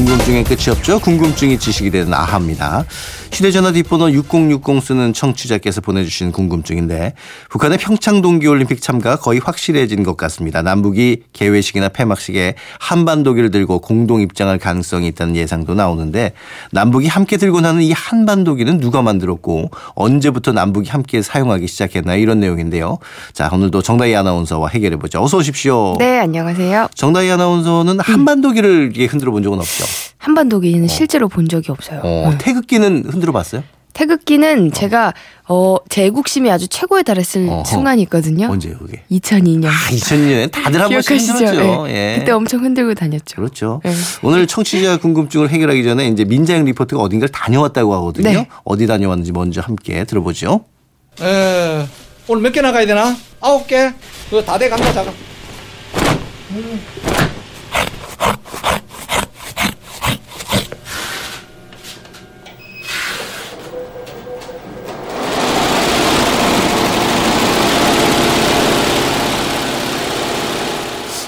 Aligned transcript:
궁금증의 0.00 0.44
끝이 0.44 0.70
없죠. 0.70 0.98
궁금증이 0.98 1.58
지식이 1.58 1.90
되는 1.90 2.14
아하입니다. 2.14 2.84
휴대전화 3.32 3.72
뒷번호 3.72 4.10
6060 4.10 4.82
쓰는 4.82 5.12
청취자께서 5.12 5.80
보내주신 5.80 6.32
궁금증인데 6.32 7.14
북한의 7.48 7.78
평창 7.78 8.20
동계올림픽 8.22 8.82
참가 8.82 9.16
거의 9.16 9.40
확실해진 9.42 10.02
것 10.02 10.16
같습니다. 10.16 10.62
남북이 10.62 11.22
개회식이나 11.32 11.90
폐막식에 11.90 12.54
한반도기를 12.80 13.50
들고 13.50 13.80
공동 13.80 14.20
입장할 14.20 14.58
가능성이 14.58 15.06
있다는 15.08 15.36
예상도 15.36 15.74
나오는데 15.74 16.32
남북이 16.72 17.06
함께 17.06 17.36
들고 17.36 17.60
나는 17.60 17.82
이 17.82 17.92
한반도기는 17.92 18.78
누가 18.78 19.00
만들었고 19.00 19.70
언제부터 19.94 20.52
남북이 20.52 20.90
함께 20.90 21.22
사용하기 21.22 21.66
시작했나 21.66 22.16
이런 22.16 22.40
내용인데요. 22.40 22.98
자 23.32 23.48
오늘도 23.52 23.82
정다희 23.82 24.14
아나운서와 24.16 24.68
해결해 24.68 24.96
보죠. 24.96 25.22
어서 25.22 25.38
오십시오. 25.38 25.94
네, 25.98 26.18
안녕하세요. 26.18 26.88
정다희 26.94 27.30
아나운서는 27.30 28.00
한반도기를 28.00 28.90
이렇게 28.92 29.06
흔들어 29.06 29.30
본 29.30 29.42
적은 29.42 29.58
없죠. 29.58 29.84
한반도 30.20 30.60
기는 30.60 30.86
실제로 30.86 31.28
본 31.28 31.48
적이 31.48 31.72
없어요. 31.72 32.00
어, 32.04 32.28
네. 32.30 32.38
태극기는 32.38 33.04
흔들어 33.08 33.32
봤어요? 33.32 33.64
태극기는 33.94 34.70
제가 34.70 35.14
어, 35.48 35.76
제 35.88 36.04
애국심이 36.04 36.50
아주 36.50 36.68
최고에 36.68 37.02
달했을 37.02 37.48
어허. 37.48 37.64
순간이 37.64 38.02
있거든요. 38.02 38.46
언제요, 38.48 38.76
그게? 38.78 39.02
2002년. 39.10 39.66
아, 39.66 39.70
2000년에 39.70 40.52
다들 40.52 40.80
한 40.80 40.90
번씩? 40.90 41.10
흔들었죠. 41.10 41.86
네. 41.86 41.92
예. 42.14 42.18
그때 42.18 42.32
엄청 42.32 42.62
흔들고 42.62 42.94
다녔죠. 42.94 43.36
그렇죠. 43.36 43.80
네. 43.82 43.92
오늘 44.22 44.46
청취자 44.46 44.98
궁금증을 44.98 45.48
해결하기 45.48 45.82
전에 45.82 46.06
이제 46.08 46.24
민자영 46.24 46.64
리포터가 46.66 47.02
어딘가를 47.02 47.32
다녀왔다고 47.32 47.92
하거든요. 47.94 48.30
네. 48.30 48.48
어디 48.64 48.86
다녀왔는지 48.86 49.32
먼저 49.32 49.60
함께 49.62 50.04
들어보죠. 50.04 50.64
에, 51.22 51.86
오늘 52.28 52.42
몇 52.42 52.52
개 52.52 52.60
나가야 52.60 52.86
되나? 52.86 53.16
아홉 53.40 53.66
개? 53.66 53.92
그거 54.28 54.42
다 54.44 54.56
돼 54.58 54.68
간다, 54.68 54.92
자가. 54.92 55.10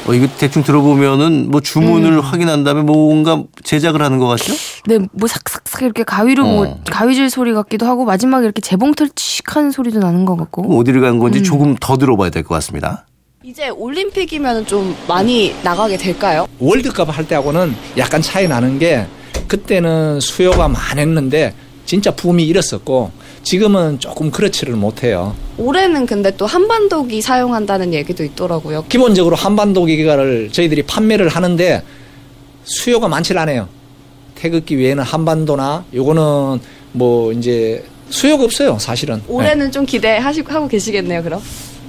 어, 0.06 0.14
이거 0.14 0.26
대충 0.38 0.62
들어보면은 0.64 1.50
뭐 1.50 1.60
주문을 1.60 2.14
음. 2.14 2.20
확인한 2.20 2.64
다음에 2.64 2.82
뭔가 2.82 3.44
제작을 3.62 4.02
하는 4.02 4.18
것 4.18 4.26
같죠? 4.26 4.52
네, 4.86 4.98
뭐 5.12 5.28
삭삭삭 5.28 5.82
이렇게 5.82 6.02
가위로 6.02 6.44
어. 6.44 6.52
뭐 6.52 6.80
가위질 6.90 7.30
소리 7.30 7.52
같기도 7.54 7.86
하고 7.86 8.04
마지막에 8.04 8.44
이렇게 8.44 8.60
재봉틀 8.60 9.10
칙 9.14 9.54
하는 9.56 9.70
소리도 9.70 10.00
나는 10.00 10.24
것 10.24 10.36
같고. 10.36 10.76
어디를 10.78 11.00
간 11.00 11.18
건지 11.20 11.38
음. 11.38 11.44
조금 11.44 11.76
더 11.80 11.96
들어봐야 11.96 12.30
될 12.30 12.42
것 12.42 12.54
같습니다. 12.56 13.06
이제 13.44 13.68
올림픽이면 13.68 14.66
좀 14.66 14.94
많이 15.08 15.54
나가게 15.62 15.96
될까요? 15.96 16.46
월드컵 16.58 17.16
할 17.16 17.26
때하고는 17.26 17.74
약간 17.96 18.22
차이 18.22 18.46
나는 18.48 18.78
게 18.78 19.06
그때는 19.48 20.18
수요가 20.20 20.68
많았는데 20.68 21.52
진짜 21.92 22.10
붐이 22.10 22.46
일었었고 22.46 23.10
지금은 23.42 24.00
조금 24.00 24.30
그렇지를 24.30 24.76
못해요. 24.76 25.36
올해는 25.58 26.06
근데 26.06 26.34
또 26.38 26.46
한반도기 26.46 27.20
사용한다는 27.20 27.92
얘기도 27.92 28.24
있더라고요. 28.24 28.86
기본적으로 28.88 29.36
한반도 29.36 29.84
기가를 29.84 30.48
저희들이 30.52 30.84
판매를 30.84 31.28
하는데 31.28 31.82
수요가 32.64 33.08
많질 33.08 33.36
않아요. 33.36 33.68
태극기 34.36 34.74
외에는 34.76 35.04
한반도나 35.04 35.84
요거는 35.92 36.60
뭐 36.92 37.30
이제 37.34 37.84
수요가 38.08 38.44
없어요, 38.44 38.78
사실은. 38.80 39.20
올해는 39.28 39.70
좀 39.70 39.84
기대하시고 39.84 40.50
하고 40.50 40.68
계시겠네요, 40.68 41.22
그럼? 41.22 41.42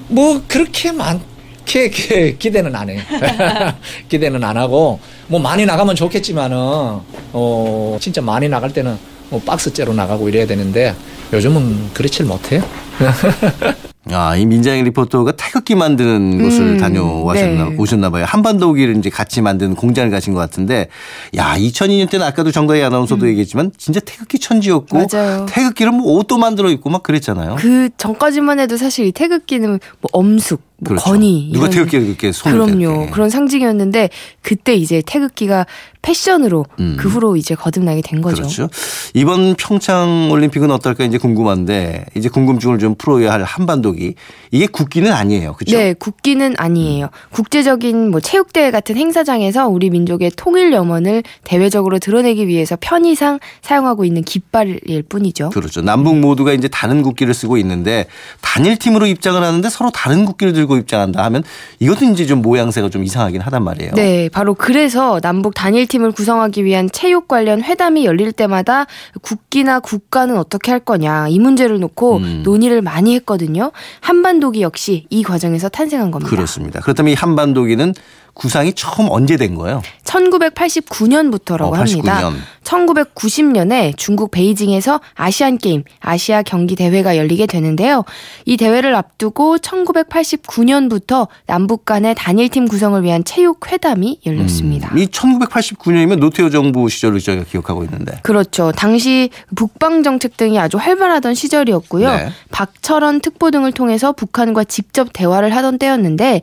뭐 0.10 0.42
그렇게 0.50 0.92
많게 0.92 1.90
기- 1.92 2.38
기대는 2.38 2.76
안 2.76 2.90
해요. 2.90 3.00
기대는 4.10 4.44
안 4.44 4.58
하고 4.58 5.00
뭐 5.28 5.40
많이 5.40 5.66
나가면 5.66 5.96
좋겠지만은 5.96 6.58
어 6.58 7.98
진짜 8.02 8.22
많이 8.22 8.50
나갈 8.50 8.74
때는 8.74 8.98
뭐 9.34 9.42
박스째로 9.44 9.94
나가고 9.94 10.30
이래야 10.30 10.46
되는데 10.46 10.96
요즘은 11.34 11.94
그렇질 11.96 12.26
못해요. 12.28 12.62
아, 14.12 14.36
이 14.36 14.46
민자영 14.46 14.84
리포터가 14.84 15.32
태극기 15.32 15.74
만드는 15.74 16.44
곳을 16.44 16.62
음, 16.62 16.78
다녀오셨나, 16.78 17.70
네. 17.70 17.76
오셨나 17.78 18.10
봐요. 18.12 18.26
한반도기를 18.28 18.98
이제 18.98 19.10
같이 19.10 19.42
만드는 19.42 19.76
공장을 19.76 20.12
가신 20.12 20.34
것 20.34 20.42
같은데, 20.42 20.90
야, 21.38 21.56
2002년 21.58 22.10
때는 22.12 22.26
아까도 22.26 22.52
정다희 22.52 22.84
아나운서도 22.84 23.28
얘기했지만, 23.30 23.72
진짜 23.78 24.02
태극기 24.02 24.40
천지였고, 24.40 25.00
음. 25.00 25.08
맞아요. 25.12 25.46
태극기를 25.50 25.94
뭐 25.94 26.18
옷도 26.18 26.38
만들어 26.38 26.70
입고 26.70 26.90
막 26.90 27.02
그랬잖아요. 27.02 27.56
그 27.58 27.90
전까지만 27.98 28.60
해도 28.60 28.76
사실 28.76 29.06
이 29.06 29.14
태극기는 29.14 29.70
뭐 30.02 30.10
엄숙, 30.12 30.62
뭐 30.84 30.98
그렇죠. 30.98 31.04
건의 31.04 31.50
누가 31.52 31.70
태극기를 31.70 32.06
그렇게 32.06 32.32
손을 32.32 32.58
그럼요. 32.58 33.00
대게. 33.00 33.12
그런 33.12 33.30
상징이었는데 33.30 34.10
그때 34.42 34.76
이제 34.76 35.02
태극기가 35.06 35.66
패션으로 36.02 36.66
음. 36.80 36.98
그 37.00 37.08
후로 37.08 37.38
이제 37.38 37.56
거듭나게 37.56 38.02
된 38.02 38.22
거죠. 38.22 38.44
그렇죠. 38.44 38.70
이번 39.14 39.56
평창 39.56 40.30
올림픽은 40.32 40.70
어떨까 40.70 41.06
이제 41.06 41.18
궁금한데 41.18 42.06
이제 42.16 42.28
궁금증을 42.30 42.78
좀 42.78 42.96
풀어야 42.96 43.32
할 43.32 43.44
한반도기 43.44 44.16
이게 44.52 44.68
국기는 44.68 45.12
아니에요. 45.12 45.54
그렇죠? 45.54 45.78
네, 45.78 45.94
국기는 45.94 46.56
아니에요. 46.58 47.10
국제적인 47.32 48.12
뭐 48.12 48.20
체육대회 48.20 48.70
같은 48.70 48.98
행사장에서 48.98 49.70
우리 49.70 49.90
민족의 49.90 50.32
통일 50.36 50.74
염원을 50.74 51.24
대외적으로 51.46 52.00
드러내기 52.00 52.48
위해서 52.48 52.78
편의상 52.80 53.40
사용하고 53.62 54.04
있는 54.04 54.24
깃발일 54.24 55.04
뿐이죠. 55.08 55.52
그렇죠. 55.52 55.82
남북 55.82 56.20
모두가 56.20 56.52
이제 56.52 56.68
다른 56.68 57.02
국기를 57.02 57.34
쓰고 57.34 57.58
있는데 57.58 58.08
단일 58.42 58.78
팀으로 58.78 59.08
입장을 59.08 59.42
하는데 59.42 59.70
서로 59.70 59.90
다른 59.92 60.26
국기를 60.26 60.52
들고 60.52 60.73
입장한다 60.78 61.24
하면 61.26 61.44
이것도 61.80 62.06
이제 62.06 62.26
좀 62.26 62.42
모양새가 62.42 62.90
좀 62.90 63.04
이상하긴 63.04 63.42
하단 63.42 63.64
말이에요. 63.64 63.92
네, 63.94 64.30
바로 64.30 64.54
그래서 64.54 65.20
남북 65.22 65.54
단일팀을 65.54 66.12
구성하기 66.12 66.66
위한 66.66 66.90
체육 66.92 67.28
관련 67.28 67.62
회담이 67.62 68.06
열릴 68.06 68.32
때마다 68.32 68.86
국기나 69.22 69.80
국가는 69.80 70.38
어떻게 70.38 70.72
할 70.72 70.80
거냐 70.80 71.28
이 71.30 71.40
문제를 71.40 71.80
놓고 71.80 72.18
음. 72.18 72.42
논의를 72.44 72.82
많이 72.82 73.16
했거든요. 73.16 73.72
한반도기 74.02 74.62
역시 74.62 75.06
이 75.10 75.24
과정에서 75.24 75.70
탄생한 75.70 76.12
겁니다. 76.12 76.30
그렇습니다. 76.30 76.80
그렇다면 76.82 77.14
이 77.14 77.16
한반도기는 77.16 77.94
구상이 78.34 78.74
처음 78.74 79.10
언제 79.10 79.38
된 79.38 79.56
거예요? 79.56 79.82
1989년부터라고 80.04 81.74
어, 81.74 81.76
합니다. 81.76 82.22
89년. 82.22 82.34
1990년에 82.64 83.94
중국 83.98 84.32
베이징에서 84.32 85.02
아시안 85.16 85.58
게임, 85.58 85.84
아시아 86.00 86.42
경기 86.44 86.76
대회가 86.76 87.18
열리게 87.18 87.46
되는데요. 87.46 88.04
이 88.46 88.58
대회를 88.58 88.96
앞두고 88.96 89.58
1989년부터 89.58 91.28
남북 91.46 91.86
간의 91.86 92.16
단일팀 92.16 92.68
구성을 92.68 93.02
위한 93.04 93.24
체육 93.24 93.72
회담이 93.72 94.22
열렸습니다. 94.26 94.92
이 94.96 95.08
1989년이면 95.08 96.20
노태우 96.20 96.50
정부 96.50 96.90
시절을 96.90 97.20
제가 97.20 97.44
기억하고 97.44 97.84
있는데. 97.84 98.20
그렇죠. 98.24 98.72
당시 98.72 99.30
북방 99.56 100.04
정책 100.04 100.38
등이 100.38 100.58
아주 100.60 100.78
활발하던 100.78 101.34
시절이었고요. 101.36 102.10
네. 102.10 102.30
박철원 102.52 103.22
특보 103.22 103.52
등을 103.52 103.72
통해서 103.72 104.12
북한과 104.12 104.64
직접 104.64 105.10
대화를 105.14 105.56
하던 105.56 105.78
때였는데 105.78 106.42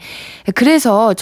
그래서 0.54 1.14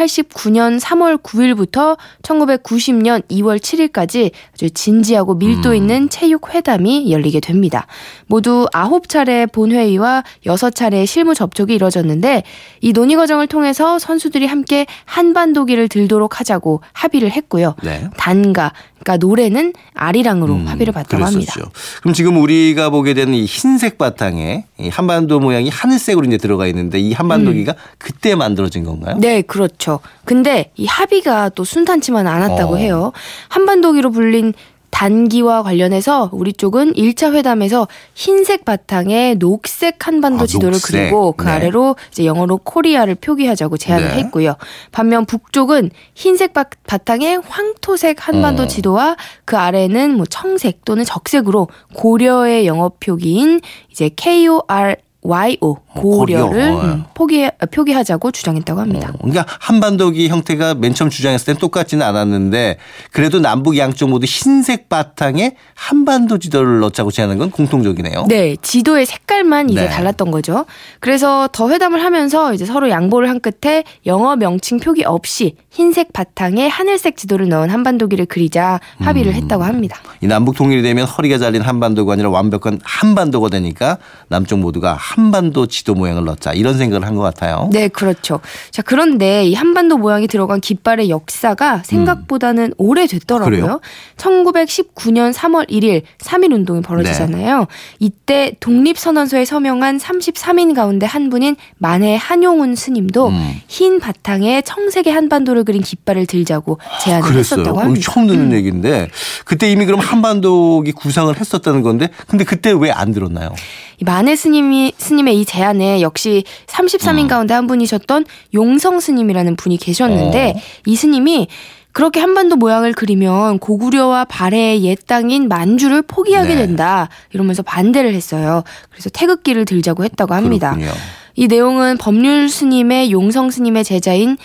1989년 0.00 0.80
3월 0.80 1.20
9일부터 1.22 1.96
1990년 2.22 3.22
2월 3.28 3.58
7일까지 3.58 4.30
아주 4.54 4.70
진지하고 4.70 5.34
밀도 5.34 5.74
있는 5.74 6.08
체육 6.08 6.54
회담이 6.54 7.10
열리게 7.10 7.40
됩니다. 7.40 7.86
모두 8.26 8.66
9차례 8.72 9.50
본회의와 9.50 10.24
6차례 10.46 11.06
실무 11.06 11.34
접촉이 11.34 11.74
이뤄졌는데 11.74 12.42
이 12.80 12.92
논의 12.92 13.16
과정을 13.16 13.46
통해서 13.46 13.98
선수들이 13.98 14.46
함께 14.46 14.86
한반도기를 15.04 15.88
들도록 15.88 16.40
하자고 16.40 16.80
합의를 16.92 17.30
했고요. 17.32 17.74
네. 17.82 18.08
단가, 18.16 18.72
그러니까 19.02 19.16
노래는 19.26 19.72
아리랑으로 19.94 20.54
음, 20.54 20.68
합의를 20.68 20.92
봤다고 20.92 21.24
합니다. 21.24 21.52
그랬었죠. 21.52 21.72
그럼 22.02 22.14
지금 22.14 22.36
우리가 22.36 22.90
보게 22.90 23.14
되는 23.14 23.34
이 23.34 23.44
흰색 23.46 23.98
바탕에 23.98 24.66
이 24.78 24.88
한반도 24.88 25.40
모양이 25.40 25.68
하늘색으로 25.70 26.26
이제 26.26 26.36
들어가 26.36 26.66
있는데 26.66 26.98
이 27.00 27.12
한반도기가 27.12 27.74
그때 27.98 28.34
만들어진 28.34 28.84
건가요? 28.84 29.16
음. 29.16 29.20
네, 29.20 29.42
그렇죠. 29.42 30.00
근데 30.24 30.70
이 30.76 30.86
합의가 30.86 31.50
또 31.50 31.64
순탄치만 31.64 32.26
않았다고 32.26 32.74
어. 32.74 32.76
해요. 32.76 33.12
한반도기로 33.48 34.10
불린 34.10 34.52
단기와 34.90 35.62
관련해서 35.62 36.30
우리 36.32 36.52
쪽은 36.52 36.92
1차 36.94 37.34
회담에서 37.34 37.88
흰색 38.14 38.64
바탕에 38.64 39.34
녹색 39.34 40.06
한반도 40.06 40.44
아, 40.44 40.46
지도를 40.46 40.72
녹색. 40.72 40.92
그리고 40.92 41.32
그 41.32 41.46
네. 41.46 41.52
아래로 41.52 41.96
이제 42.10 42.24
영어로 42.24 42.58
코리아를 42.58 43.14
표기하자고 43.14 43.76
제안을 43.76 44.08
네. 44.08 44.14
했고요. 44.18 44.56
반면 44.92 45.24
북쪽은 45.26 45.90
흰색 46.14 46.52
바, 46.52 46.64
바탕에 46.86 47.36
황토색 47.36 48.28
한반도 48.28 48.64
어. 48.64 48.66
지도와 48.66 49.16
그 49.44 49.56
아래는 49.56 50.16
뭐 50.16 50.26
청색 50.26 50.84
또는 50.84 51.04
적색으로 51.04 51.68
고려의 51.94 52.66
영어 52.66 52.90
표기인 53.00 53.60
이제 53.90 54.10
KOR 54.14 54.96
YO 55.22 55.76
고려를 55.94 56.48
고려. 56.48 56.76
어. 56.76 56.80
음, 56.82 57.04
포기 57.14 57.48
표기하자고 57.70 58.30
주장했다고 58.30 58.80
합니다. 58.80 59.12
그러니까 59.18 59.44
한반도기 59.60 60.28
형태가 60.28 60.74
맨 60.74 60.94
처음 60.94 61.10
주장했을 61.10 61.46
땐 61.46 61.56
똑같지는 61.56 62.04
않았는데 62.06 62.78
그래도 63.12 63.38
남북 63.38 63.76
양쪽 63.76 64.08
모두 64.08 64.26
흰색 64.26 64.88
바탕에 64.88 65.56
한반도 65.74 66.38
지도를 66.38 66.80
넣자고 66.80 67.10
제안한 67.10 67.38
건 67.38 67.50
공통적이네요. 67.50 68.26
네, 68.28 68.56
지도의 68.62 69.04
색깔만 69.04 69.70
이제 69.70 69.82
네. 69.82 69.88
달랐던 69.88 70.30
거죠. 70.30 70.64
그래서 71.00 71.48
더 71.52 71.70
회담을 71.70 72.02
하면서 72.02 72.54
이제 72.54 72.64
서로 72.64 72.88
양보를 72.88 73.28
한 73.28 73.40
끝에 73.40 73.84
영어 74.06 74.36
명칭 74.36 74.78
표기 74.80 75.04
없이 75.04 75.56
흰색 75.70 76.12
바탕에 76.12 76.66
하늘색 76.66 77.16
지도를 77.16 77.48
넣은 77.48 77.70
한반도기를 77.70 78.26
그리자 78.26 78.80
합의를 78.98 79.34
했다고 79.34 79.62
합니다. 79.62 79.98
이 80.20 80.26
남북 80.26 80.56
통일이 80.56 80.82
되면 80.82 81.06
허리가 81.06 81.38
잘린 81.38 81.62
한반도가 81.62 82.14
아니라 82.14 82.28
완벽한 82.30 82.80
한반도가 82.82 83.48
되니까 83.50 83.98
남쪽 84.28 84.58
모두가 84.58 84.94
한반도 84.94 85.66
지도 85.66 85.94
모양을 85.94 86.24
넣자 86.24 86.52
이런 86.54 86.76
생각을 86.76 87.06
한 87.06 87.14
것 87.14 87.22
같아요. 87.22 87.68
네, 87.72 87.88
그렇죠. 87.88 88.40
자, 88.70 88.82
그런데 88.82 89.44
이 89.44 89.54
한반도 89.54 89.96
모양이 89.98 90.26
들어간 90.26 90.60
깃발의 90.60 91.10
역사가 91.10 91.82
생각보다는 91.84 92.72
오래됐더라고요. 92.78 93.56
음. 93.56 93.60
그래요? 93.60 93.80
1919년 94.16 95.32
3월 95.32 95.68
1일 95.68 96.02
3.1 96.18 96.52
운동이 96.52 96.80
벌어지잖아요. 96.82 97.66
이때 97.98 98.52
독립선언서에 98.60 99.44
서명한 99.44 99.98
33인 99.98 100.74
가운데 100.74 101.06
한 101.06 101.30
분인 101.30 101.56
만해 101.78 102.16
한용운 102.20 102.74
스님도 102.74 103.28
음. 103.28 103.60
흰 103.68 103.98
바탕에 104.00 104.62
청색의 104.62 105.12
한반도를 105.12 105.59
그린 105.64 105.82
깃발을 105.82 106.26
들자고 106.26 106.78
제안을 107.02 107.28
아. 107.28 107.32
했었다고 107.32 107.80
합니다. 107.80 107.98
음. 107.98 108.00
처음 108.00 108.26
듣는 108.26 108.52
얘기인데 108.52 109.08
그때 109.44 109.70
이미 109.70 109.86
그럼 109.86 110.00
한반도기 110.00 110.92
구상을 110.92 111.34
했었다는 111.38 111.82
건데 111.82 112.08
근데 112.28 112.44
그때 112.44 112.70
왜 112.72 112.90
안 112.90 113.12
들었나요? 113.12 113.54
이 113.98 114.04
만해 114.04 114.36
스님이 114.36 114.92
스님의 114.96 115.40
이 115.40 115.44
제안에 115.44 116.00
역시 116.00 116.44
33인 116.66 117.20
음. 117.24 117.28
가운데 117.28 117.54
한 117.54 117.66
분이셨던 117.66 118.24
용성 118.54 119.00
스님이라는 119.00 119.56
분이 119.56 119.76
계셨는데 119.78 120.54
어. 120.56 120.60
이 120.86 120.96
스님이 120.96 121.48
그렇게 121.92 122.20
한반도 122.20 122.56
모양을 122.56 122.92
그리면 122.92 123.58
고구려와 123.58 124.24
발해의 124.26 124.84
옛 124.84 124.98
땅인 125.06 125.48
만주를 125.48 126.02
포기하게 126.02 126.54
네. 126.54 126.66
된다 126.66 127.08
이러면서 127.32 127.62
반대를 127.62 128.14
했어요. 128.14 128.62
그래서 128.90 129.10
태극기를 129.10 129.64
들자고 129.64 130.04
했다고 130.04 130.34
합니다. 130.34 130.74
그렇군요. 130.74 130.92
이 131.36 131.46
내용은 131.48 131.96
법률 131.96 132.48
스님의 132.48 133.10
용성 133.12 133.50
스님의 133.50 133.84
제자인 133.84 134.36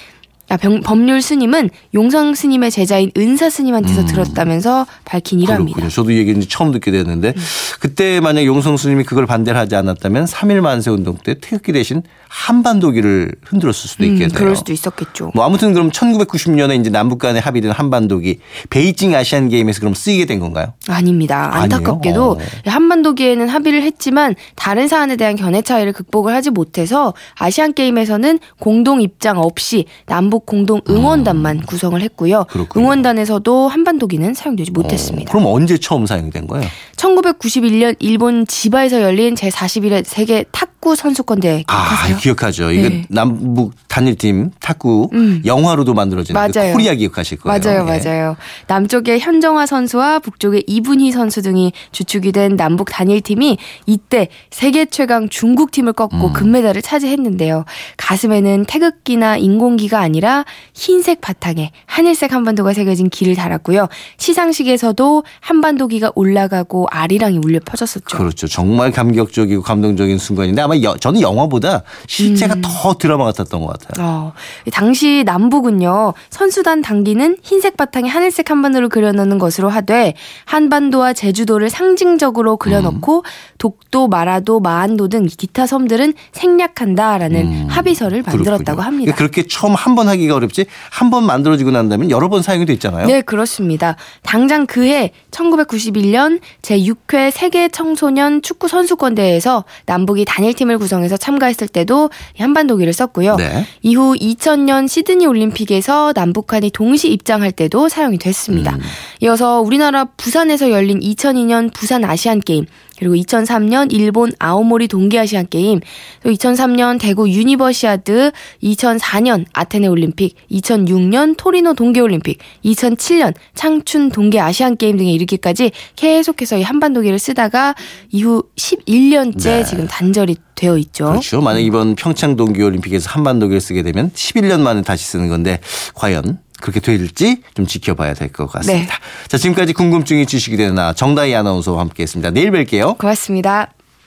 아, 0.47 0.57
병- 0.57 0.81
법률 0.81 1.21
스님은 1.23 1.69
용성 1.95 2.35
스님의 2.35 2.69
제자인 2.69 3.11
은사 3.17 3.49
스님한테서 3.49 4.01
음. 4.01 4.05
들었다면서 4.05 4.85
밝힌 5.03 5.39
일화입니다. 5.39 5.75
그렇군요. 5.75 5.89
저도 5.89 6.11
이 6.11 6.17
얘기는 6.17 6.39
처음 6.47 6.71
듣게 6.71 6.91
됐는데 6.91 7.33
그때 7.79 8.19
만약 8.19 8.45
용성 8.45 8.77
스님이 8.77 9.03
그걸 9.05 9.25
반대를 9.25 9.59
하지 9.59 9.75
않았다면 9.75 10.25
3.1 10.25 10.61
만세 10.61 10.91
운동 10.91 11.17
때 11.17 11.35
태극기 11.39 11.71
대신 11.71 12.03
한반도기를 12.29 13.31
흔들었을 13.43 13.89
수도 13.89 14.03
음, 14.03 14.13
있겠네요. 14.13 14.37
그럴 14.37 14.55
수도 14.55 14.71
있었겠죠. 14.71 15.31
뭐 15.33 15.45
아무튼 15.45 15.73
그럼 15.73 15.89
1990년에 15.89 16.79
이제 16.79 16.89
남북 16.89 17.17
간에 17.19 17.39
합의된 17.39 17.71
한반도기 17.71 18.39
베이징 18.69 19.15
아시안 19.15 19.49
게임에서 19.49 19.79
그럼 19.79 19.93
쓰이게 19.93 20.25
된 20.25 20.39
건가요? 20.39 20.73
아닙니다. 20.87 21.49
안타깝게도 21.53 22.31
어. 22.31 22.37
한반도기에는 22.65 23.49
합의를 23.49 23.81
했지만 23.83 24.35
다른 24.55 24.87
사안에 24.87 25.15
대한 25.15 25.35
견해 25.35 25.61
차이를 25.61 25.91
극복을 25.93 26.33
하지 26.35 26.49
못해서 26.51 27.13
아시안 27.35 27.73
게임에서는 27.73 28.39
공동 28.59 29.01
입장 29.01 29.39
없이 29.39 29.85
남북 30.05 30.34
공동 30.39 30.81
응원단만 30.89 31.61
구성을 31.65 31.99
했고요. 32.01 32.39
음. 32.39 32.45
그렇군요. 32.49 32.83
응원단에서도 32.83 33.67
한반도기는 33.67 34.33
사용되지 34.33 34.71
못했습니다. 34.71 35.29
어, 35.29 35.31
그럼 35.31 35.51
언제 35.53 35.77
처음 35.77 36.05
사용된 36.05 36.47
거예요? 36.47 36.67
1991년 36.95 37.95
일본 37.99 38.45
지바에서 38.45 39.01
열린 39.01 39.35
제41회 39.35 40.03
세계 40.05 40.43
탁 40.51 40.74
구 40.85 40.95
선수권 40.95 41.39
대회 41.39 41.63
아, 41.65 41.87
기억하세요? 41.87 42.17
기억하죠. 42.17 42.71
이거 42.71 42.89
네. 42.89 43.05
남북 43.09 43.73
단일팀 43.87 44.51
탁구 44.59 45.09
음. 45.13 45.41
영화로도 45.43 45.95
만들어진 45.95 46.35
그 46.35 46.39
맞아요. 46.39 46.73
코리아 46.73 46.93
기억하실 46.93 47.39
거예요. 47.39 47.59
맞아요, 47.59 47.87
예. 47.89 47.97
맞아요. 47.97 48.35
남쪽의 48.67 49.19
현정화 49.19 49.65
선수와 49.65 50.19
북쪽의 50.19 50.65
이분희 50.67 51.11
선수 51.11 51.41
등이 51.41 51.73
주축이 51.91 52.33
된 52.33 52.55
남북 52.55 52.89
단일팀이 52.91 53.57
이때 53.87 54.27
세계 54.51 54.85
최강 54.85 55.27
중국 55.27 55.71
팀을 55.71 55.93
음. 55.93 55.93
꺾고 55.93 56.33
금메달을 56.33 56.83
차지했는데요. 56.83 57.65
가슴에는 57.97 58.65
태극기나 58.65 59.37
인공기가 59.37 59.99
아니라 59.99 60.45
흰색 60.75 61.19
바탕에 61.19 61.71
하늘색 61.87 62.31
한반도가 62.31 62.73
새겨진 62.73 63.09
기를 63.09 63.33
달았고요. 63.33 63.87
시상식에서도 64.17 65.23
한반도기가 65.39 66.11
올라가고 66.13 66.85
아리랑이 66.91 67.39
울려 67.43 67.59
퍼졌었죠. 67.65 68.15
그렇죠. 68.15 68.45
정말 68.47 68.91
감격적이고 68.91 69.63
감동적인 69.63 70.19
순간인데 70.19 70.61
아마 70.61 70.74
여- 70.83 70.97
저는 70.97 71.21
영화보다 71.21 71.83
실제가 72.07 72.55
더 72.61 72.93
드라마 72.95 73.25
같았던 73.25 73.61
것 73.61 73.67
같아요. 73.79 74.05
어, 74.05 74.33
당시 74.71 75.23
남북은요 75.25 76.13
선수단 76.29 76.81
단기는 76.81 77.37
흰색 77.41 77.77
바탕에 77.77 78.07
하늘색 78.09 78.49
한반도를 78.51 78.89
그려넣는 78.89 79.37
것으로 79.39 79.69
하되 79.69 80.13
한반도와 80.45 81.13
제주도를 81.13 81.69
상징적으로 81.69 82.57
그려넣고 82.57 83.23
독도, 83.57 84.07
마라도, 84.07 84.59
마한도 84.59 85.07
등 85.07 85.25
기타 85.25 85.65
섬들은 85.65 86.13
생략한다라는 86.33 87.69
합의서를 87.69 88.23
만들었다고 88.23 88.55
음. 88.55 88.65
그렇군요. 88.65 88.81
합니다. 88.83 89.15
그렇게 89.15 89.47
처음 89.47 89.73
한 89.75 89.95
번 89.95 90.09
하기가 90.09 90.35
어렵지 90.35 90.65
한 90.91 91.09
번 91.09 91.25
만들어지고 91.25 91.71
난 91.71 91.87
다음에 91.87 92.09
여러 92.09 92.27
번 92.29 92.41
사용이 92.41 92.65
됐잖아요. 92.65 93.05
네, 93.07 93.21
그렇습니다. 93.21 93.95
당장 94.23 94.65
그해 94.65 95.11
1991년 95.31 96.39
제6회 96.61 97.31
세계 97.31 97.69
청소년 97.69 98.41
축구 98.41 98.67
선수권 98.67 99.15
대회에서 99.15 99.63
남북이 99.85 100.25
단일팀 100.25 100.64
을 100.69 100.77
구성해서 100.77 101.17
참가했을 101.17 101.67
때도 101.67 102.09
이 102.37 102.41
한반도기를 102.41 102.91
썼고요. 102.93 103.35
네. 103.35 103.65
이후 103.81 104.15
2000년 104.15 104.87
시드니 104.87 105.25
올림픽에서 105.25 106.13
남북한이 106.15 106.71
동시 106.71 107.11
입장할 107.11 107.51
때도 107.51 107.89
사용이 107.89 108.17
됐습니다. 108.17 108.75
음. 108.75 108.81
이어서 109.21 109.61
우리나라 109.61 110.05
부산에서 110.05 110.71
열린 110.71 110.99
2002년 110.99 111.73
부산 111.73 112.03
아시안 112.03 112.39
게임 112.39 112.65
그리고 112.97 113.15
2003년 113.15 113.91
일본 113.91 114.31
아오모리 114.39 114.87
동계아시안 114.87 115.47
게임, 115.49 115.79
또 116.23 116.29
2003년 116.29 116.99
대구 116.99 117.29
유니버시아드, 117.29 118.31
2004년 118.63 119.45
아테네 119.53 119.87
올림픽, 119.87 120.35
2006년 120.51 121.35
토리노 121.37 121.73
동계 121.73 121.99
올림픽, 121.99 122.39
2007년 122.63 123.33
창춘 123.53 124.09
동계 124.09 124.39
아시안 124.39 124.77
게임 124.77 124.97
등에 124.97 125.11
이르기까지 125.11 125.71
계속해서 125.95 126.57
이 126.57 126.63
한반도기를 126.63 127.19
쓰다가 127.19 127.75
이후 128.11 128.43
11년째 128.55 129.43
네. 129.43 129.63
지금 129.63 129.87
단절이 129.87 130.37
되어 130.55 130.77
있죠. 130.77 131.07
그렇죠. 131.07 131.41
만약 131.41 131.59
이번 131.59 131.95
평창 131.95 132.35
동계 132.35 132.63
올림픽에서 132.63 133.09
한반도기를 133.09 133.59
쓰게 133.59 133.83
되면 133.83 134.09
11년 134.11 134.61
만에 134.61 134.81
다시 134.81 135.05
쓰는 135.05 135.27
건데 135.27 135.59
과연 135.93 136.39
그렇게 136.61 136.79
될지 136.79 137.41
좀 137.53 137.67
지켜봐야 137.67 138.13
될 138.13 138.29
것 138.31 138.47
같습니다. 138.47 138.97
자, 139.27 139.37
지금까지 139.37 139.73
궁금증이 139.73 140.25
지식이 140.25 140.57
되는 140.57 140.75
나 140.75 140.93
정다희 140.93 141.33
아나운서와 141.35 141.79
함께했습니다. 141.81 142.31
내일 142.31 142.51
뵐게요. 142.51 142.97
고맙습니다. 142.97 143.74